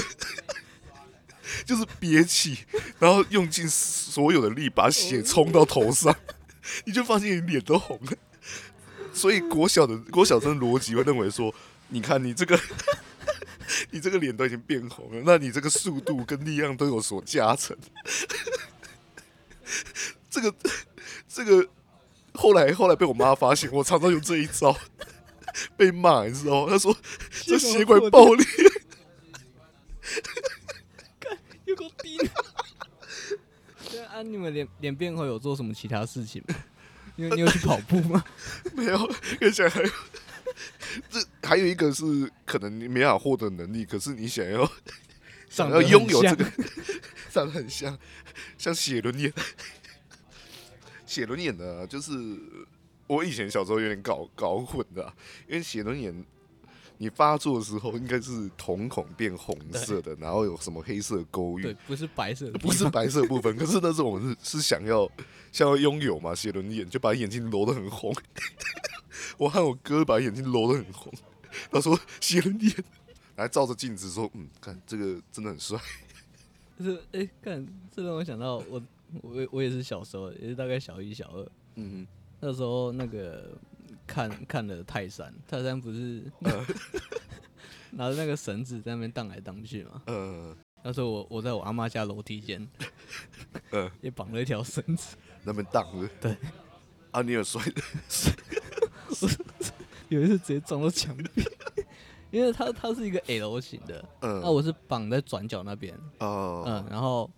[1.68, 2.58] 就是憋气，
[2.98, 6.16] 然后用尽所有的力把血冲到头上，
[6.86, 8.12] 你就发现你脸都红了。
[9.12, 11.54] 所以国小的国小生逻辑会认为说。
[11.90, 12.60] 你看，你这个，
[13.92, 17.74] 你这个脸都已经变红了，那你这个速度跟力量都有所加成。
[20.28, 20.54] 这个，
[21.26, 21.66] 这个，
[22.34, 24.76] 后来后来被我妈发现，我常常用这一招
[25.78, 26.72] 被骂，你知道吗？
[26.72, 26.94] 她说
[27.46, 28.46] 这血管爆裂。
[31.18, 32.07] 看，有够低。
[33.90, 36.54] 对啊，你们脸脸变后有做什么其他事情吗？
[37.16, 38.24] 因为你有去跑步吗？
[38.74, 39.90] 没有，跟想还有。
[41.10, 42.04] 这还有一个是
[42.44, 44.68] 可能你没法获得能力，可是你想要
[45.48, 46.44] 想要拥有这个，
[47.30, 47.96] 长得很像，
[48.56, 49.32] 像写轮眼，
[51.06, 52.12] 写轮眼的，就是
[53.06, 55.14] 我以前小时候有点搞搞混的，啊，
[55.46, 56.24] 因为写轮眼
[56.98, 65.08] 你发作的时候应该是瞳孔变红色的，然后有什么黑色勾玉，不是白色的， 不是白色的部分，可是那时候我们是是想要
[65.52, 68.12] 想要拥有嘛，写轮眼就把眼睛揉得很红。
[69.38, 71.12] 我和我哥把眼睛揉得很红，
[71.70, 72.74] 他说写轮眼，
[73.36, 75.78] 来照着镜子说，嗯，看这个真的很帅。
[76.78, 78.82] 就 是哎、欸，看这让我想到我
[79.22, 82.06] 我我也是小时候，也是大概小一小二，嗯，
[82.40, 83.56] 那时候那个
[84.08, 86.66] 看看了泰山，泰山不是、呃、
[87.92, 90.16] 拿着那个绳子在那边荡来荡去嘛，嗯、
[90.48, 92.66] 呃，那时候我我在我阿妈家楼梯间，
[93.70, 95.86] 嗯、呃，也绑了一条绳子，那边荡，
[96.20, 96.36] 对，
[97.10, 97.62] 啊，你有摔？
[97.62, 97.82] 的。
[100.08, 101.44] 有一次直接撞到墙壁，
[102.32, 107.30] 因为它它是一个 L 型的，嗯，那我是绑在转角那边，哦，嗯，然后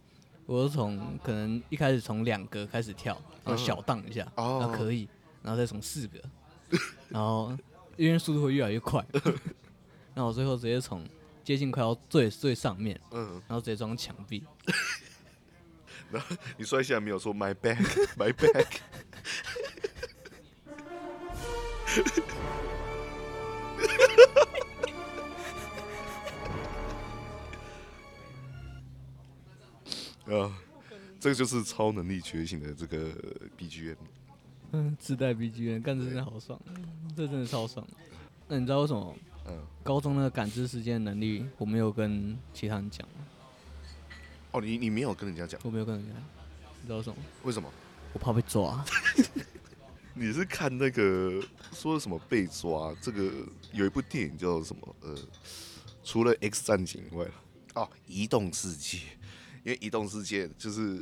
[0.47, 5.09] 我是从可能一开始从两格开始跳，然后小荡一下，哦，那可以，
[5.43, 6.21] 然后再从四格，
[7.09, 7.57] 然后
[7.97, 9.05] 因为速度会越来越快，
[10.15, 11.05] 然后我最后直接从
[11.43, 14.45] 接近快到最最上面，嗯，然后直接撞墙壁，
[16.11, 17.83] 然后你摔下来没有说 my back
[18.17, 18.79] my back。
[30.27, 30.53] 啊，
[31.19, 33.13] 这个就是超能力觉醒的这个
[33.59, 33.97] BGM。
[34.73, 36.61] 嗯， 自带 BGM，干这真的好爽，
[37.17, 37.87] 这真的超爽。
[38.49, 39.15] 那你知道为什么？
[39.47, 43.07] 嗯，高中那个感知时间能力，我没有跟其他人讲。
[44.53, 45.61] 哦，你你没有跟人家讲？
[45.65, 46.13] 我没有跟人家。
[46.83, 47.17] 你知道为什么？
[47.45, 47.71] 为什么？
[48.13, 48.85] 我怕被抓。
[50.15, 51.41] 你是看那个
[51.73, 52.95] 说什么被抓？
[53.01, 53.31] 这个
[53.73, 54.97] 有一部电影叫什么？
[55.01, 55.17] 呃，
[56.03, 57.27] 除了 X 战警以外，
[57.75, 58.99] 哦，移动世界。
[59.63, 61.01] 因为移动世界就是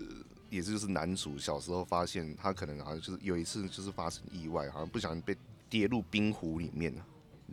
[0.50, 5.36] 也是就是男主小时候发现他可能好像就是有一次就是发生意外，好像不小心被
[5.68, 7.04] 跌入冰湖里面了，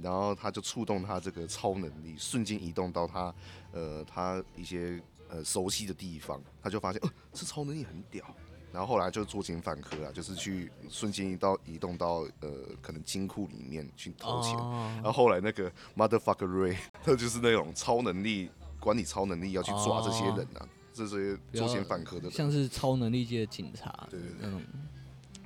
[0.01, 3.33] 然后他就触动他这个超能力，瞬间移动到他
[3.71, 8.23] 呃他一些呃熟悉的地方，他就发现，呃，这超能力很屌。
[8.71, 12.49] 然后后来就作奸犯科啊，就是去瞬间移到移动到呃
[12.81, 14.51] 可能金库里面去偷钱。
[14.57, 14.73] Oh.
[14.97, 20.69] 然后后来那个 Motherfucker Ray，他就是那种超能力管理超能力要去抓这些人啊，oh.
[20.95, 24.07] 这些作奸犯科的人，像是超能力界的警察。
[24.09, 24.65] 对对对，嗯，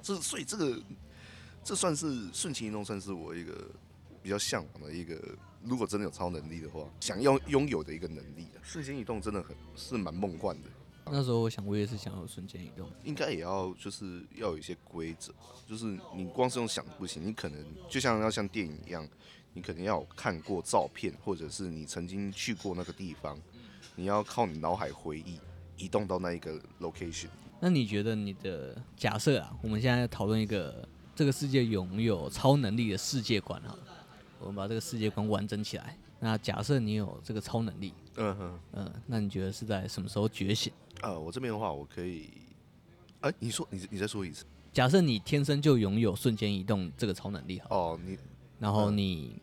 [0.02, 0.80] 这所以这个
[1.64, 3.68] 这算是瞬间移动，算是我一个
[4.22, 5.20] 比较向往的一个，
[5.64, 8.48] 如果真的有超能力的话，想要拥有的一个能力。
[8.62, 10.70] 瞬间移动真的很是蛮梦幻的。
[11.12, 15.34] 那时候我想，我也是想要瞬间移动，应该也要就是要有一些规则，
[15.68, 19.08] 就是你光是用想不行，你可能就像要像电影一样，
[19.54, 23.42] 你可能要有看过照片，或者是你曾经去过那个地方，
[24.00, 25.38] 你要靠你脑海回忆
[25.76, 27.28] 移动到那一个 location。
[27.60, 33.78] 那你觉得你的假设啊，我们现在讨论一个这个世界拥有超能力的世界观啊，
[34.40, 35.98] 我们把这个世界观完整起来。
[36.22, 40.72] 那假设你有这个超能力，嗯哼，嗯，那你觉得是在什么时候觉醒？
[41.02, 42.30] 呃，我这边的话，我可以，
[43.20, 44.46] 哎、欸，你说，你你再说一次。
[44.72, 48.18] 假设你天生就拥有瞬间移动这个超能力，哦，你，
[48.60, 49.42] 然后你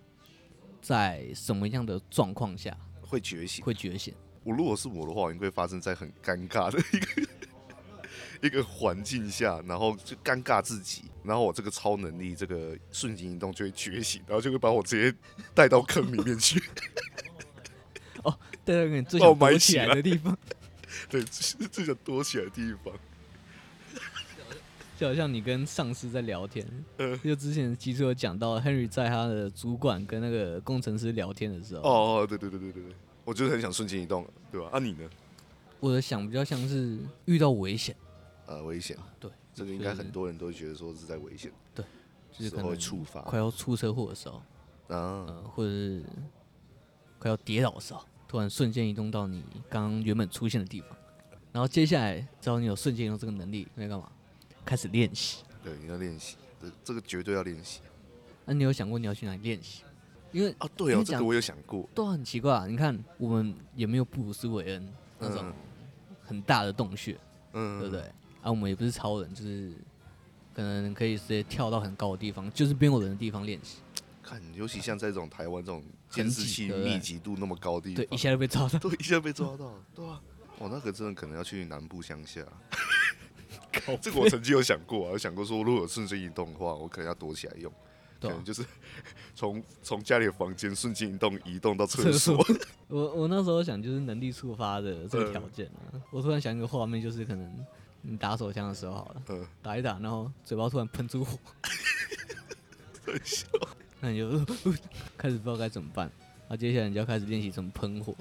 [0.81, 3.63] 在什么样的状况下会觉醒？
[3.63, 4.15] 会觉醒？
[4.47, 7.29] 我如果是我的话，应该会发生在很尴尬的一个
[8.43, 15.19] 一个环境下，然后就尴尬自己，然后我这个超能力，这个瞬间移动就会觉醒，然后就会把我直接
[15.53, 16.63] 带到坑里面去。
[18.23, 20.39] 哦，带到你最想躲起来的地方。
[21.11, 22.95] 对，最想躲起来的地方，
[24.97, 26.65] 就好像你跟上司在聊天。
[26.99, 31.83] 呃，就之前其实有讲到，Henry 在他的主管跟那个工程师聊天的时候。
[31.83, 32.93] 哦哦，对对对对对对，
[33.27, 34.71] 我就是很想瞬间移动，对吧？
[34.73, 35.11] 啊，你呢？
[35.81, 37.95] 我的想比较像是遇到危险，
[38.47, 38.97] 呃，危险。
[39.21, 41.53] 对，这个应该很多人都觉得说是在危险。
[41.75, 41.85] 对，
[42.33, 44.37] 就是可能会触发快要出车祸的时候，
[44.89, 46.05] 啊、呃，或者是
[47.19, 48.03] 快要跌倒的时候。
[48.29, 50.91] 突然瞬间移动到你刚刚原本出现的地方，
[51.53, 54.11] 然后接下来只要你有瞬间移动这个能力，你要干嘛？
[54.65, 55.45] 开始练习。
[55.63, 57.81] 对，你要练习，这这个绝对要练习。
[58.45, 59.85] 那、啊、你有想过你要去哪里练习？
[60.37, 61.89] 因为啊，对哦，这个我有想过。
[61.95, 62.67] 都很奇怪啊！
[62.67, 64.87] 你看我们也没有布鲁斯韦恩
[65.19, 65.51] 那种
[66.23, 67.17] 很大的洞穴，
[67.55, 68.03] 嗯，对不对？
[68.43, 69.73] 啊，我们也不是超人，就是
[70.55, 73.79] 可能可以直接跳到很高的地方，就是边有人的地方练习。
[74.23, 80.21] 看，尤其像在这种台湾这种监视器密集度那么高的地方，对，一下就被抓到， 对，一下被抓到，对啊，
[80.59, 82.43] 哦，那个真的可能要去南部乡下。
[84.03, 87.73] 这个我曾经有想过啊，有想过说，如果有瞬间移动的话，我可能要躲起来用，
[88.21, 88.65] 可能就是
[89.35, 92.45] 从从家里的房间瞬间移动移动到厕所。
[92.89, 97.67] 我我那时候想就是能力触发的这个条件啊，我突然想一个画面，就是可能
[98.03, 101.39] 你打手枪的时候好了，嗯，打一打，然后嘴巴突然喷出火，
[103.05, 103.47] 很笑。
[104.01, 104.29] 那你就
[105.17, 106.11] 开始不知道该怎么办，
[106.49, 108.15] 那接下来你就要开始练习怎么喷火。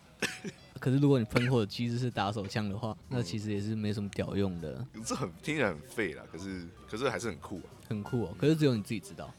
[0.79, 4.85] 可是如果你喷火的机制是打手枪的话，那其实也是没什么屌用的。
[5.05, 8.35] 这很听起来很废啦，可是可是还是很酷啊，很酷哦。
[8.37, 9.31] 可是只有你自己知道。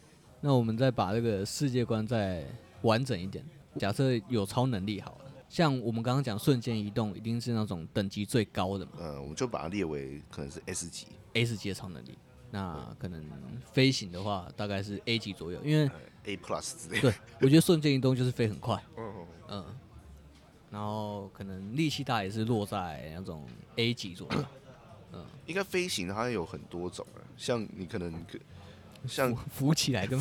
[0.47, 2.45] 那我们再把这个世界观再
[2.83, 3.45] 完整一点，
[3.81, 8.93] 假设有超能力好了，像我们刚刚讲瞬间移动，一定是那种等级最高的嘛。
[9.01, 12.17] 嗯，我们就把它列为可能是 S 级，S 级的超能力。
[12.53, 13.21] 那可能
[13.73, 15.91] 飞行的话，大概是 A 级左右，因为
[16.27, 17.11] A plus 之类的。
[17.11, 18.81] 对，我觉得瞬间移动就是飞很快。
[18.97, 19.15] 嗯
[19.49, 19.65] 嗯。
[20.71, 24.45] 然后可能力气大也是落在那种 A 级左右。
[25.13, 25.27] 嗯。
[25.47, 28.15] 应该飞行它有很多种啊，像你可能
[29.07, 30.19] 像浮起来对，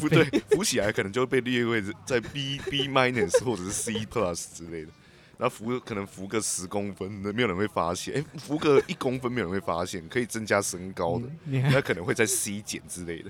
[0.50, 4.92] 浮起来可能就会被列为在 B B minus 或者是 C plus 之类的。
[5.38, 8.18] 那浮可能浮个十公分，没有人会发现。
[8.18, 10.08] 哎，浮个一公分，没有人会发现。
[10.08, 13.30] 可以增加身高的，那可能会在 C 减之类的，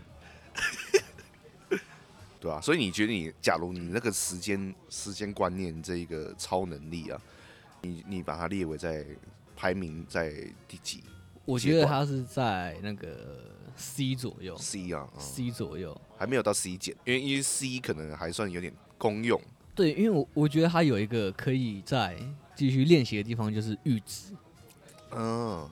[2.39, 7.19] 对啊，所以你觉得你，假如你那个时间时间观念这一个超能力啊，
[7.81, 9.03] 你你把它列为在
[9.55, 10.31] 排名在
[10.67, 11.03] 第几？
[11.43, 14.57] 我觉得它是在那个 C 左右。
[14.57, 19.41] C 啊、嗯、，C 左右，还没有到 C 减，因为因为 C 可能还算有点公用。
[19.73, 22.17] 对，因为我我觉得它有一个可以再
[22.55, 24.33] 继续练习的地方，就是阈值。
[25.11, 25.69] 嗯，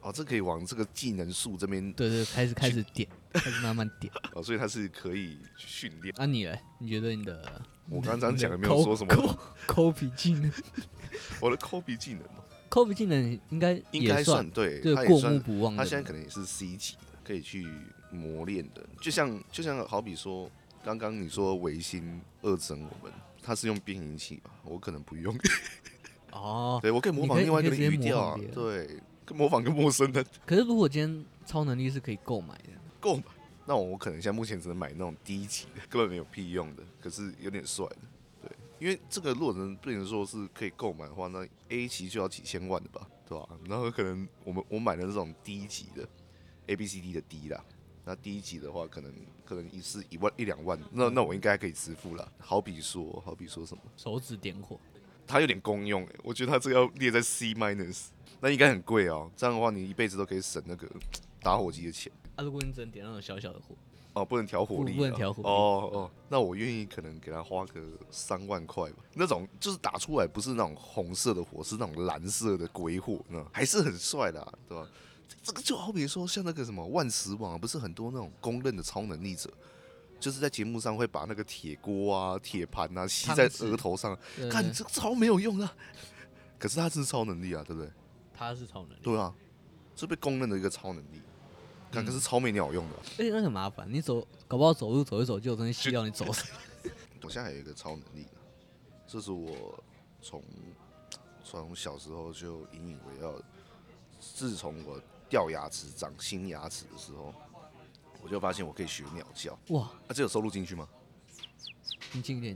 [0.00, 4.12] 哦，这可以往这个技能树这边，对，对对，开始开始点，开始慢慢点。
[4.34, 6.14] 哦，所以它是可以训练。
[6.16, 6.58] 那、啊、你嘞？
[6.78, 7.62] 你觉得你的？
[7.90, 9.38] 我刚刚讲的没有说什么。
[9.66, 10.50] 抠笔技能。
[11.40, 12.42] 我的抠笔技能吗？
[12.70, 15.76] 抠笔技能应该应该算对，对，过目不忘。
[15.76, 17.66] 他现在可能也是 C 级的，可以去
[18.10, 18.86] 磨练的。
[19.00, 20.50] 就像就像好比说，
[20.84, 23.10] 刚刚你说维新二整我们，
[23.42, 24.50] 他是用变音器吧？
[24.64, 25.34] 我可能不用。
[26.32, 29.00] 哦，对，我可以模仿另外一个语调啊，对。
[29.32, 33.22] 模仿个陌生的，可是如果今天超能力是可以购买的，购买，
[33.64, 37.96] 那我可能现在目前只能买那种低级的，根本没有屁用的，可是有点帅的，
[38.42, 43.48] 对，因为这个如果能变成说是可以购买的话，那 A 级就要几千万的吧，对吧？
[43.66, 46.06] 然后可能我们我买的这种低级的
[46.72, 47.62] A B C D 的 D 啦，
[48.04, 49.12] 那第一级的话可能
[49.44, 52.32] 可能一次一万一两万，那那我应该可以支付了。
[52.38, 54.80] 好比说，好比说什么手指点火，
[55.26, 58.06] 它有点公用诶，我觉得它这个要列在 C minus。
[58.40, 60.88] 那应该很贵哦，这样的话你一辈子都可以省那个
[61.40, 62.10] 打火机的钱。
[62.34, 63.76] 啊，如果你只能点那种小小的火，
[64.14, 65.48] 哦，不能调火力，不能调火力。
[65.48, 67.80] 哦哦，那我愿意可能给他花个
[68.10, 69.04] 三万块吧。
[69.14, 74.88] 那种就是打出来不是那种红色的火，是那种蓝色的鬼火，那还是很帅的啊，对吧？
[75.42, 79.50] 这个就好比说像那个什么万磁王，不是很多那种公认的超能力者，
[80.18, 84.18] 就是在节目上会把那个铁锅啊、铁盘啊吸在额头上，
[84.50, 85.72] 看这个超没有用啊，
[86.58, 87.90] 可是他是超能力啊，对不对？
[88.34, 89.34] 他是超能力，对啊，
[89.94, 91.22] 是被公认的一个超能力，
[91.90, 96.24] 但可是超没鸟用的，啊，而且那很麻烦，你走搞不好走路走一走就有东西吸到你走。
[97.22, 98.26] 我现在还有一个超能力，
[99.06, 99.82] 这是我
[100.20, 100.42] 从
[101.44, 103.44] 从小时候就引以为傲的。
[104.18, 105.00] 自从我
[105.32, 107.34] 掉牙齿长新牙齿的时候，
[108.22, 109.58] 我就发现我可以学鸟叫。
[109.68, 110.86] 哇，啊，这有收录进去吗？
[112.12, 112.54] 你近一点，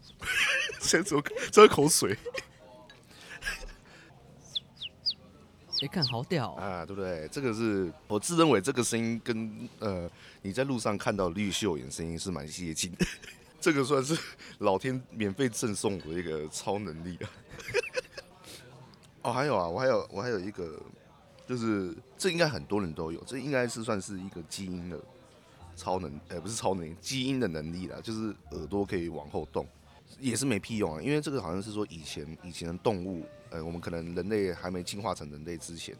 [0.80, 2.14] 现在只有只有口水。
[5.80, 7.26] 哎，看好屌啊，对不对？
[7.28, 10.10] 这个是我自认为这个声音跟呃
[10.42, 13.06] 你在路上看到绿秀眼声音是蛮接近的，
[13.58, 14.14] 这个算是
[14.58, 17.30] 老天免费赠送我的一个超能力啊。
[19.24, 20.78] 哦，还有啊，我还有我还有一个，
[21.46, 24.98] 就是这应该很多人都有，这应该是算是一个基因的
[25.76, 29.66] 超能，呃，不是超能，基因的能力啦，就是耳朵可以往后动，
[30.18, 33.24] 也是没屁用啊，因为这个好像是说以前以前的动物。
[33.48, 35.96] 呃，我们可能人类还没进化成人类之前，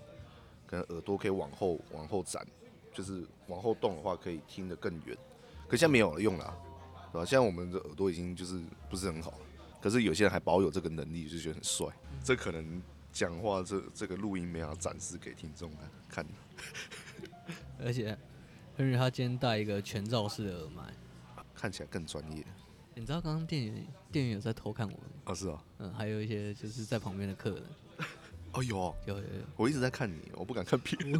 [0.66, 2.44] 可能耳朵可以往后往后展，
[2.92, 5.16] 就是往后动的话可以听得更远。
[5.68, 6.58] 可现在没有了用了，
[7.12, 7.24] 对吧？
[7.24, 9.32] 现在我们的耳朵已经就是不是很好，
[9.80, 11.86] 可是有些人还保有这个能力，就觉得很帅。
[12.24, 12.82] 这可能
[13.16, 15.70] 讲话这这个录音没法展示给听众
[16.06, 16.22] 看。
[16.22, 16.26] 看
[17.82, 18.14] 而且
[18.76, 20.92] ，Henry 他今天戴一个全罩式的耳麦，
[21.54, 22.44] 看起来更专业。
[22.94, 25.00] 你知道刚刚店员店员有在偷看我们？
[25.24, 27.62] 哦，是哦，嗯，还有一些就是在旁边的客人。
[28.52, 31.12] 哦，有，有有有，我一直在看你，我不敢看别人。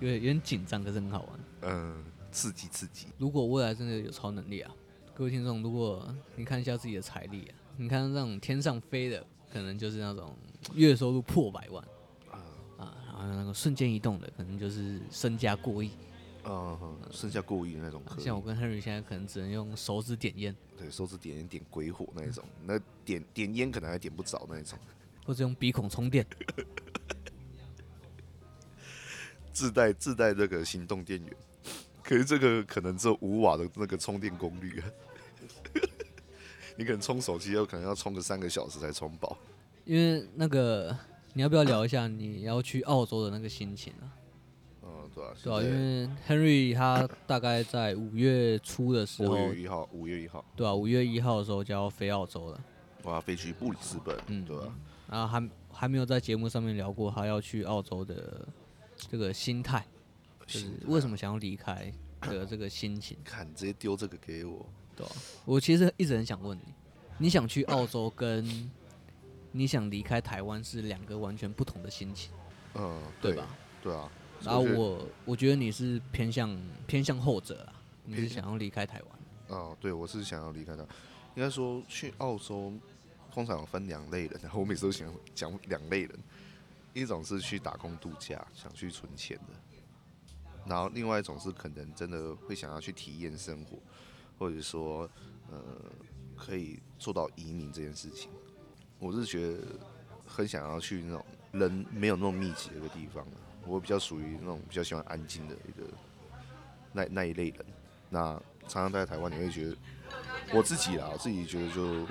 [0.00, 1.38] 有 点有点紧张，可是很好玩。
[1.62, 3.06] 嗯，刺激刺激。
[3.18, 4.74] 如果未来真的有超能力啊，
[5.14, 10.36] 各位听众，如果你看一下自己的财力啊，你看那种天上飞的，可能就是那种
[10.74, 11.84] 月收入破百万。
[12.30, 12.38] 啊
[12.78, 15.90] 啊，然后那个瞬间移动的，可能就是身家过亿。
[16.46, 18.02] 嗯，剩下过亿的那种。
[18.18, 20.54] 像我跟 Henry 现在可能只能用手指点烟。
[20.76, 24.78] 对，手指点烟点鬼火那一种，那点点烟可能还点不着那一种。
[25.24, 26.26] 或者用鼻孔充电。
[29.54, 31.32] 自带自带这个行动电源，
[32.02, 34.86] 可是这个可能只有五瓦的那个充电功率啊。
[36.76, 39.36] 你可能充手机有可能要充个三个小时才充饱。
[39.84, 40.96] 因为那个，
[41.34, 44.12] 你要不要聊一下你要去澳洲的那个心情啊？
[45.14, 52.60] 对啊，对啊，因为 Henry 他大概在五月初的时候，五月一号，五月一号，对啊，五月一号的时候就要飞澳洲了，
[53.02, 54.74] 我要飞去布里斯本，嗯，对啊，
[55.08, 58.48] 然后还还没有在节目上面聊过他要去澳洲的
[58.96, 59.86] 这个心态，
[60.46, 63.16] 就是为什么想要离开的这个心情。
[63.22, 65.12] 看，直接丢这个给我，对啊，
[65.44, 66.74] 我其实一直很想问你，
[67.18, 68.70] 你想去澳洲跟
[69.52, 72.32] 你想离开台湾是两个完全不同的心情，
[72.74, 73.48] 嗯，对吧？
[73.82, 74.10] 对啊。
[74.42, 76.54] 然后我我觉得你是偏向
[76.86, 77.72] 偏向后者啊，
[78.04, 79.58] 你是想要离开台湾？
[79.58, 80.86] 哦，对，我是想要离开的。
[81.34, 82.72] 应该说去澳洲，
[83.32, 86.18] 通常有分两类人，然 后我每次都想讲两类人，
[86.92, 89.54] 一种是去打工度假，想去存钱的，
[90.66, 93.78] 然后另外一种是可能真的会想要去体验生活，
[94.38, 95.08] 或者说
[95.50, 95.60] 呃
[96.36, 98.30] 可以做到移民这件事情。
[98.98, 99.58] 我是觉得
[100.26, 103.26] 很想要去那种人没有那么密集的一个地方。
[103.66, 105.86] 我比较属于那种比较喜欢安静的一个
[106.92, 107.64] 那那一类人，
[108.10, 108.32] 那
[108.68, 109.76] 常常待在台湾，你会觉得
[110.52, 112.06] 我自己啦，我自己觉得就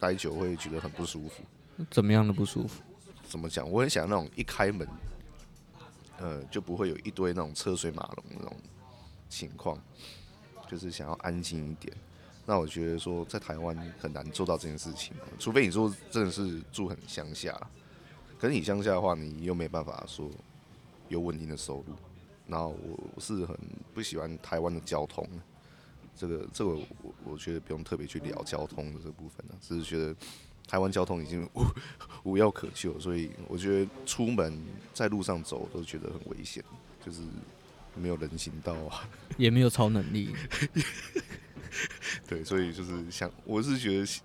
[0.00, 1.44] 待久会觉得很不舒服。
[1.90, 2.82] 怎么样的不舒服？
[3.22, 3.70] 怎么讲？
[3.70, 4.86] 我很想那种一开门，
[6.18, 8.56] 呃，就不会有一堆那种车水马龙那种
[9.28, 9.80] 情况，
[10.68, 11.94] 就是想要安静一点。
[12.46, 17.58] 那我觉得说在台湾很难做到这件事情，除非你说真的是住很乡下。
[18.38, 20.30] 可是你乡下的话，你又没办法说
[21.08, 21.94] 有稳定的收入。
[22.46, 22.76] 然后
[23.14, 23.56] 我是很
[23.94, 25.26] 不喜欢台湾的交通，
[26.14, 30.14] 这个这个我我觉得不用特别去聊交通的这部分了，只是觉得
[30.68, 31.64] 台湾交通已经 无
[32.32, 34.62] 无药可救，所以我觉得出门
[34.92, 36.62] 在路上走都觉得很危险，
[37.02, 37.22] 就是
[37.96, 40.30] 没有人行道啊，也没有超能力。
[42.28, 44.22] 对，所以就是想，我是觉得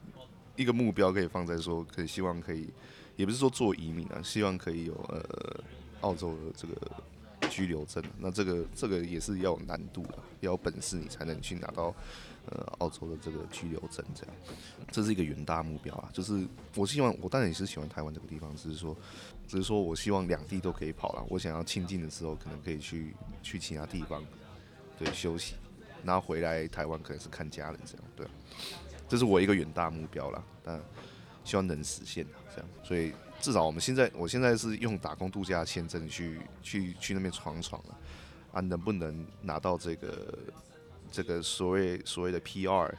[0.55, 2.69] 一个目标可以放在说，可以希望可以，
[3.15, 5.63] 也不是说做移民啊，希望可以有呃
[6.01, 6.75] 澳洲的这个。
[7.49, 11.95] 居留证，那这个这个也是要有难度的，要有本事你才能去拿到
[12.45, 14.35] 呃澳洲的这个居留证，这样，
[14.91, 16.09] 这是一个远大目标啊。
[16.13, 16.45] 就是
[16.75, 18.95] 我希望，我当然也是喜欢台湾这个地方，只是说，
[19.49, 21.25] 只是说我希望两地都可以跑了。
[21.27, 24.23] 我想要亲近的时候，可能可以去去其他地方
[24.97, 25.55] 对休息，
[26.03, 28.27] 然后回来台湾可能是看家人这样，对，
[29.09, 30.79] 这是我一个远大目标了，但
[31.43, 32.25] 希望能实现
[32.55, 33.11] 这样，所以。
[33.41, 37.97] 至少我们现在，我现在是用打工度假签证去去去那边闯闯了，
[38.51, 40.37] 啊，能不能拿到这个
[41.09, 42.93] 这个所谓所谓的 PR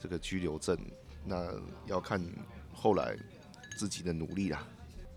[0.00, 0.74] 这个居留证，
[1.22, 1.52] 那
[1.84, 2.18] 要看
[2.72, 3.14] 后来
[3.76, 4.66] 自己的努力啦。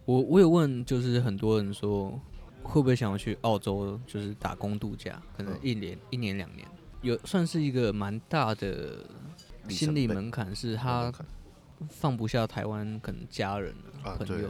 [0.08, 2.20] 我我有问，就是很多人说
[2.64, 6.68] 会不会想要去澳洲，就是打工度假，可能一年、嗯、一年两年，
[7.02, 9.06] 有算是一个蛮大的
[9.70, 11.14] 心理门槛，是他。
[11.92, 14.50] 放不下台湾，可能家人啊，朋友，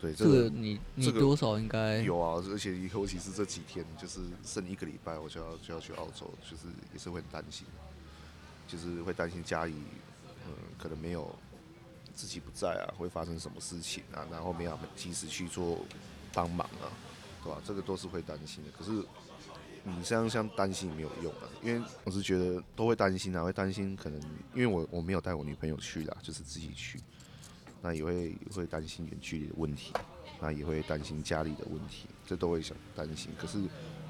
[0.00, 7.66] 对，这个你你多少应该有啊，而且尤其是这几天，就是剩一个礼拜，我就要就要去澳洲，就是也是会很担心，
[8.66, 9.74] 就是会担心家里，
[10.46, 11.30] 嗯，可能没有
[12.14, 15.78] 自己不在啊，会发生什么事情啊，然后没有及时去做
[16.32, 16.86] 帮忙啊，
[17.42, 17.60] 对吧？
[17.64, 19.04] 这个都是会担心的，可是。
[19.84, 24.20] 你这样像担心没有用啊，因为我是觉得都会担心啊，会担心可能
[24.54, 27.00] 因为我我没有带我女朋友去啦，就是自己去，
[27.80, 29.92] 那也会会担心远距离的问题，
[30.40, 33.32] 那也会担心家里的问题，这都会想担心。
[33.36, 33.58] 可是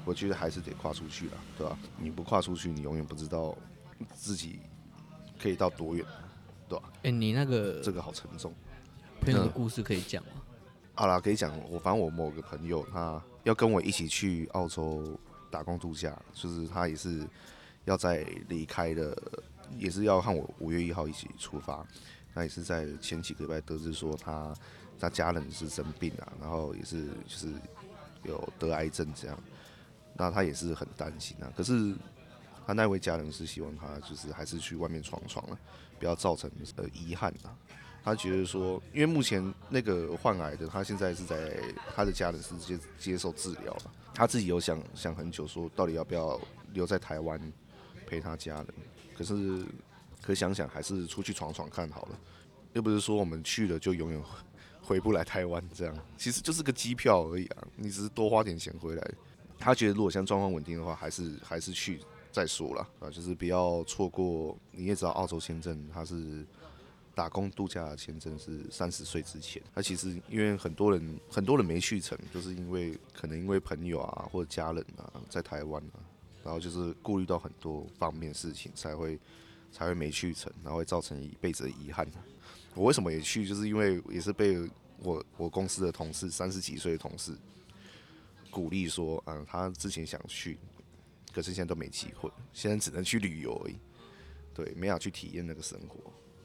[0.05, 1.75] 我觉得还是得跨出去啦，对吧？
[1.97, 3.57] 你不跨出去，你永远不知道
[4.13, 4.59] 自己
[5.41, 6.05] 可以到多远，
[6.67, 6.91] 对吧？
[7.03, 8.53] 哎，你那个这个好沉重，
[9.21, 10.29] 朋友的故事可以讲吗？
[10.95, 11.51] 好啦，可以讲。
[11.69, 15.19] 我反正我某个朋友他要跟我一起去澳洲。
[15.53, 17.23] 打工度假，就是他也是
[17.85, 19.15] 要在离开的，
[19.77, 21.85] 也是要和我五月一号一起出发。
[22.33, 24.51] 那也是在前几个礼拜得知说他
[24.99, 27.49] 他家人是生病啊，然后也是就是
[28.23, 29.37] 有得癌症这样。
[30.15, 31.53] 那他也是很担心啊。
[31.55, 31.93] 可是
[32.65, 35.59] 他那位家人是希望他就是还是去外面闯闯了，
[36.03, 37.55] 不要造成呃遗憾啊。
[38.03, 41.57] 他觉得说，因为目前那个患癌的，他现在是在
[41.95, 43.91] 他的家人是接接受治疗了。
[44.13, 46.37] 他自己有想想很久，说到底要不要
[46.73, 47.39] 留在台湾
[48.05, 48.67] 陪他家人。
[49.15, 49.65] 可是，
[50.21, 52.19] 可想想还是出去闯闯看好了。
[52.73, 54.21] 又不是说我们去了就永远
[54.81, 57.65] 回不来台湾这样，其实就是个机票而已啊。
[57.77, 59.11] 你只是多花点钱回来。
[59.57, 62.01] 他觉得如果像状况稳定的话，还是还是去
[62.33, 64.57] 再说了啊，就是不要错过。
[64.71, 66.45] 你也知道澳洲签证它是。
[67.15, 76.01] 打工度假签证是三十岁之前，他其实因为很多人很多人没去成，就是因为可能因为朋友啊或者家人啊在台湾啊，
[76.43, 79.19] 然后就是顾虑到很多方面事情才会
[79.71, 82.07] 才会没去成，然后会造成一辈子的遗憾。
[82.73, 84.57] 我为什么也去，就是因为也是被
[85.03, 87.37] 我我公司的同事三十几岁的同事
[88.49, 90.57] 鼓励说，嗯，他之前想去，
[91.33, 93.75] 可是现在都没机会，现在只能去旅游而已，
[94.53, 95.99] 对，没法去体验那个生活。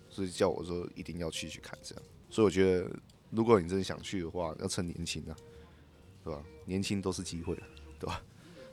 [0.09, 2.91] 所以叫我说一定要去去看这样，所以我觉得
[3.30, 5.36] 如果你真的想去的话，要趁年轻啊，
[6.24, 6.43] 对吧？
[6.64, 7.55] 年轻都是机会，
[8.01, 8.22] 对吧？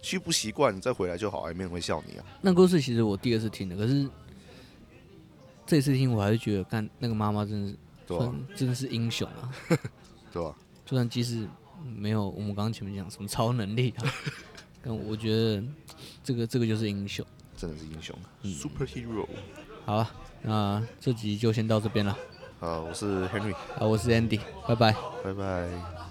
[0.01, 2.25] 去不习惯再回来就好，也没人会笑你啊。
[2.41, 4.09] 那故事其实我第二次听的，可是
[5.65, 9.53] 这次听我还是觉得，看那个妈妈真的是，对啊，真的是英雄啊，
[10.31, 10.55] 对吧？
[10.85, 11.47] 就算即使
[11.83, 14.05] 没有我们刚刚前面讲什么超能力啊，
[14.85, 15.63] 但我觉得
[16.23, 17.25] 这个这个就是英雄，
[17.57, 19.27] 真的是英雄，嗯，Superhero。
[19.85, 20.15] 好啊。
[20.47, 22.15] 那这集就先到这边了。
[22.59, 23.55] 好，我是 Henry。
[23.79, 24.39] 好，我是 Andy。
[24.67, 24.95] 拜拜。
[25.23, 26.04] 拜拜。